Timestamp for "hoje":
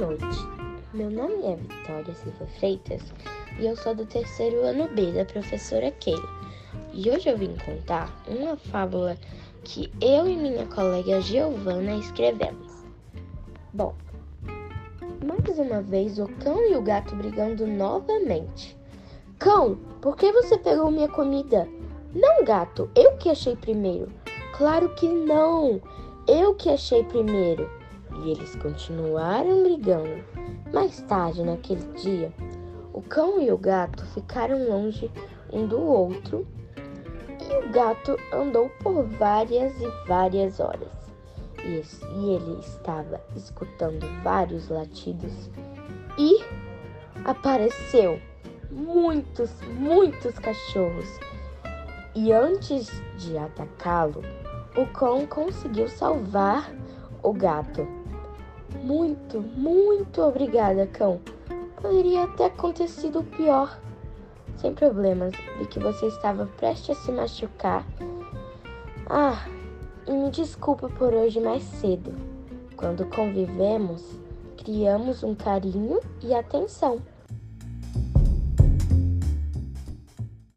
7.10-7.28, 71.14-71.40